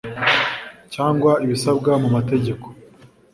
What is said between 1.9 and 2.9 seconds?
mu mategeko